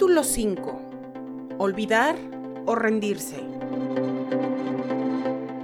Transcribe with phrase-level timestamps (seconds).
[0.00, 1.56] Capítulo 5.
[1.58, 2.16] Olvidar
[2.64, 3.36] o rendirse.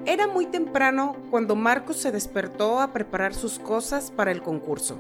[0.05, 4.99] Era muy temprano cuando Marcos se despertó a preparar sus cosas para el concurso.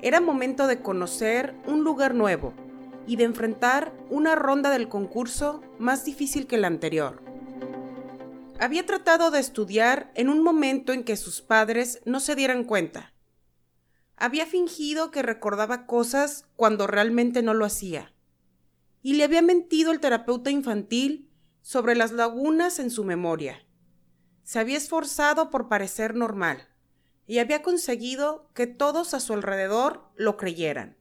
[0.00, 2.54] Era momento de conocer un lugar nuevo
[3.04, 7.20] y de enfrentar una ronda del concurso más difícil que la anterior.
[8.60, 13.10] Había tratado de estudiar en un momento en que sus padres no se dieran cuenta
[14.20, 18.12] había fingido que recordaba cosas cuando realmente no lo hacía.
[19.02, 21.30] Y le había mentido el terapeuta infantil
[21.62, 23.66] sobre las lagunas en su memoria.
[24.42, 26.68] Se había esforzado por parecer normal
[27.26, 30.96] y había conseguido que todos a su alrededor lo creyeran.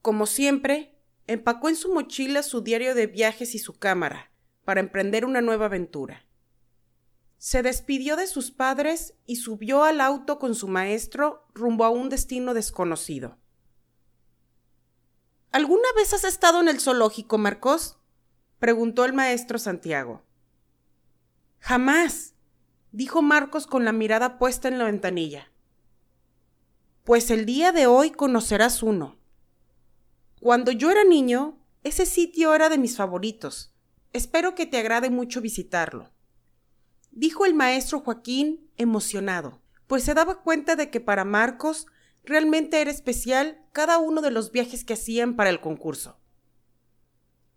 [0.00, 4.32] Como siempre, empacó en su mochila su diario de viajes y su cámara
[4.64, 6.26] para emprender una nueva aventura.
[7.38, 12.08] Se despidió de sus padres y subió al auto con su maestro rumbo a un
[12.08, 13.38] destino desconocido.
[15.52, 17.98] ¿Alguna vez has estado en el zoológico, Marcos?
[18.58, 20.22] preguntó el maestro Santiago.
[21.60, 22.34] Jamás,
[22.90, 25.52] dijo Marcos con la mirada puesta en la ventanilla.
[27.04, 29.16] Pues el día de hoy conocerás uno.
[30.40, 33.72] Cuando yo era niño, ese sitio era de mis favoritos.
[34.12, 36.10] Espero que te agrade mucho visitarlo
[37.12, 41.86] dijo el maestro Joaquín emocionado, pues se daba cuenta de que para Marcos
[42.24, 46.18] realmente era especial cada uno de los viajes que hacían para el concurso.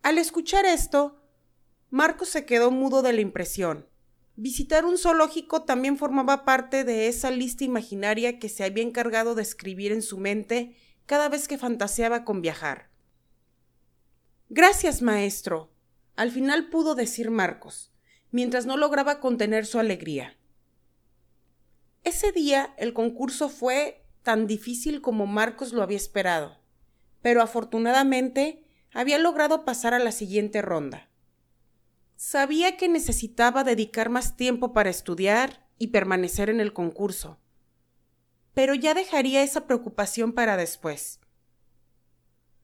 [0.01, 1.21] Al escuchar esto,
[1.89, 3.87] Marcos se quedó mudo de la impresión.
[4.35, 9.41] Visitar un zoológico también formaba parte de esa lista imaginaria que se había encargado de
[9.41, 12.89] escribir en su mente cada vez que fantaseaba con viajar.
[14.49, 15.71] Gracias, maestro.
[16.15, 17.91] Al final pudo decir Marcos
[18.31, 20.37] mientras no lograba contener su alegría.
[22.03, 26.57] Ese día el concurso fue tan difícil como Marcos lo había esperado,
[27.21, 31.09] pero afortunadamente había logrado pasar a la siguiente ronda.
[32.15, 37.39] Sabía que necesitaba dedicar más tiempo para estudiar y permanecer en el concurso,
[38.55, 41.19] pero ya dejaría esa preocupación para después.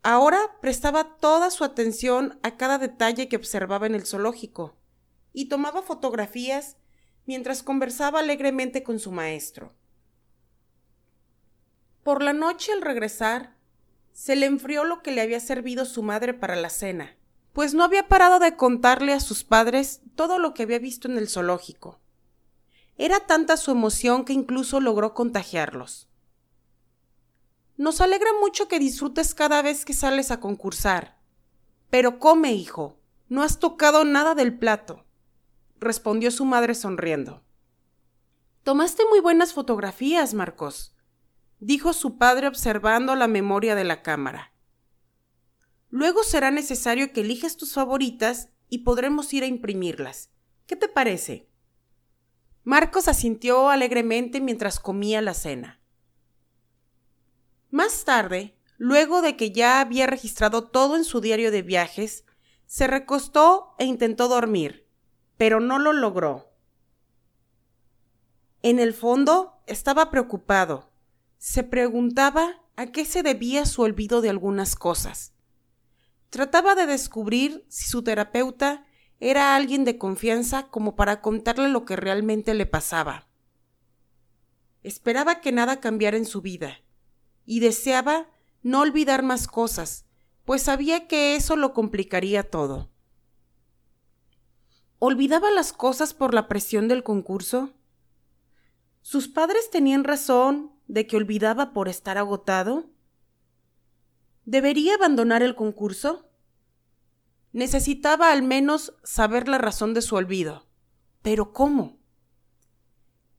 [0.01, 4.79] Ahora prestaba toda su atención a cada detalle que observaba en el zoológico
[5.31, 6.77] y tomaba fotografías
[7.27, 9.75] mientras conversaba alegremente con su maestro.
[12.03, 13.56] Por la noche al regresar,
[14.13, 17.16] se le enfrió lo que le había servido su madre para la cena,
[17.53, 21.17] pues no había parado de contarle a sus padres todo lo que había visto en
[21.17, 22.00] el zoológico.
[22.97, 26.07] Era tanta su emoción que incluso logró contagiarlos.
[27.78, 31.18] Nos alegra mucho que disfrutes cada vez que sales a concursar.
[31.89, 35.06] Pero come, hijo, no has tocado nada del plato
[35.81, 37.44] respondió su madre sonriendo.
[38.63, 40.94] Tomaste muy buenas fotografías, Marcos,
[41.61, 44.51] dijo su padre observando la memoria de la cámara.
[45.89, 50.31] Luego será necesario que elijas tus favoritas y podremos ir a imprimirlas.
[50.66, 51.47] ¿Qué te parece?
[52.63, 55.79] Marcos asintió alegremente mientras comía la cena.
[57.69, 62.25] Más tarde, luego de que ya había registrado todo en su diario de viajes,
[62.66, 64.88] se recostó e intentó dormir,
[65.38, 66.51] pero no lo logró.
[68.63, 70.91] En el fondo estaba preocupado.
[71.41, 75.34] Se preguntaba a qué se debía su olvido de algunas cosas.
[76.29, 78.85] Trataba de descubrir si su terapeuta
[79.19, 83.28] era alguien de confianza como para contarle lo que realmente le pasaba.
[84.84, 86.78] Esperaba que nada cambiara en su vida
[87.44, 88.30] y deseaba
[88.62, 90.06] no olvidar más cosas,
[90.46, 92.91] pues sabía que eso lo complicaría todo.
[95.00, 97.74] ¿Olvidaba las cosas por la presión del concurso?
[99.01, 102.90] ¿Sus padres tenían razón de que olvidaba por estar agotado?
[104.44, 106.29] ¿Debería abandonar el concurso?
[107.53, 110.68] Necesitaba al menos saber la razón de su olvido.
[111.22, 111.97] Pero ¿cómo?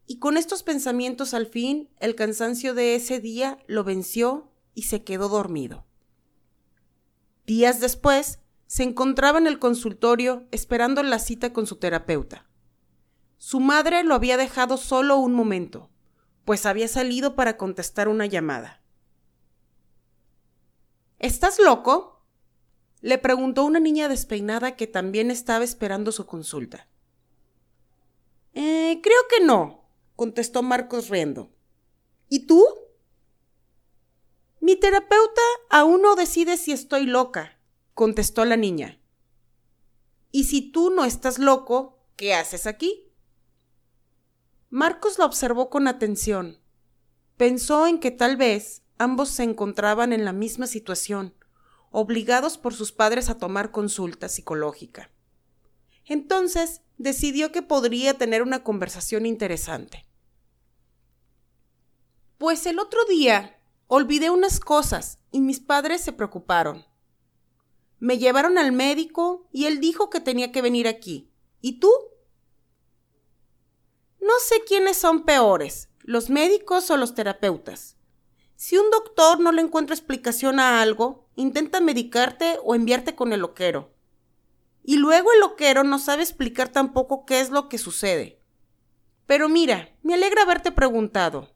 [0.07, 5.05] Y con estos pensamientos al fin el cansancio de ese día lo venció y se
[5.05, 5.85] quedó dormido.
[7.44, 12.49] Días después, se encontraba en el consultorio esperando la cita con su terapeuta.
[13.37, 15.92] Su madre lo había dejado solo un momento,
[16.44, 18.83] pues había salido para contestar una llamada.
[21.19, 22.12] ¿Estás loco?
[23.03, 26.87] le preguntó una niña despeinada que también estaba esperando su consulta.
[28.55, 29.85] Eh, creo que no,
[30.15, 31.50] contestó Marcos riendo.
[32.29, 32.65] ¿Y tú?
[34.61, 37.59] Mi terapeuta aún no decide si estoy loca,
[37.95, 39.00] contestó la niña.
[40.31, 43.12] ¿Y si tú no estás loco, qué haces aquí?
[44.73, 46.59] Marcos la observó con atención.
[47.37, 51.35] Pensó en que tal vez ambos se encontraban en la misma situación,
[51.91, 55.11] obligados por sus padres a tomar consulta psicológica.
[56.07, 60.07] Entonces decidió que podría tener una conversación interesante.
[62.39, 66.87] Pues el otro día olvidé unas cosas y mis padres se preocuparon.
[67.99, 71.31] Me llevaron al médico y él dijo que tenía que venir aquí.
[71.61, 71.91] ¿Y tú?
[74.43, 77.97] Sé quiénes son peores, los médicos o los terapeutas.
[78.56, 83.39] Si un doctor no le encuentra explicación a algo, intenta medicarte o enviarte con el
[83.39, 83.94] loquero.
[84.83, 88.41] Y luego el loquero no sabe explicar tampoco qué es lo que sucede.
[89.27, 91.55] Pero mira, me alegra haberte preguntado.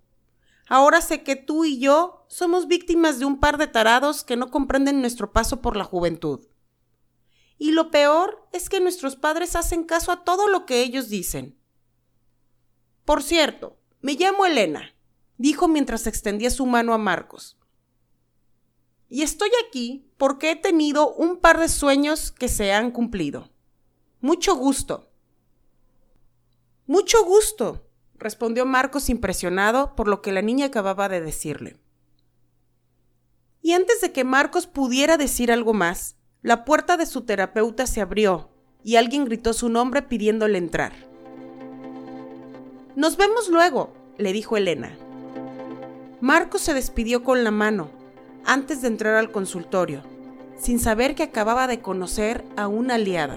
[0.68, 4.52] Ahora sé que tú y yo somos víctimas de un par de tarados que no
[4.52, 6.46] comprenden nuestro paso por la juventud.
[7.58, 11.60] Y lo peor es que nuestros padres hacen caso a todo lo que ellos dicen.
[13.06, 14.92] Por cierto, me llamo Elena,
[15.38, 17.56] dijo mientras extendía su mano a Marcos.
[19.08, 23.48] Y estoy aquí porque he tenido un par de sueños que se han cumplido.
[24.20, 25.08] Mucho gusto.
[26.86, 27.86] Mucho gusto,
[28.16, 31.78] respondió Marcos impresionado por lo que la niña acababa de decirle.
[33.62, 38.00] Y antes de que Marcos pudiera decir algo más, la puerta de su terapeuta se
[38.00, 38.50] abrió
[38.82, 41.05] y alguien gritó su nombre pidiéndole entrar.
[42.96, 44.96] Nos vemos luego, le dijo Elena.
[46.22, 47.90] Marcos se despidió con la mano
[48.46, 50.00] antes de entrar al consultorio,
[50.58, 53.36] sin saber que acababa de conocer a una aliada,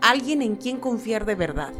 [0.00, 1.72] alguien en quien confiar de verdad.